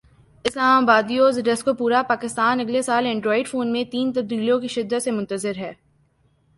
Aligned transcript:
اسلام 0.45 0.83
آبادنیو 0.83 1.29
زڈیسکپورا 1.31 2.01
پاکستان 2.07 2.59
اگلے 2.59 2.81
سال 2.81 3.05
اینڈرائیڈ 3.05 3.47
فون 3.47 3.71
میں 3.71 3.83
تین 3.83 4.11
تبدیلیوں 4.11 4.59
کی 4.59 4.67
شدت 4.67 5.03
سے 5.03 5.11
منتظر 5.11 5.57
ہے 5.57 5.73